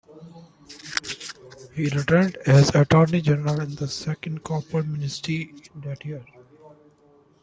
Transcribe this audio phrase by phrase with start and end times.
[1.75, 6.25] He returned as Attorney General in the second Cowper Ministry in that year.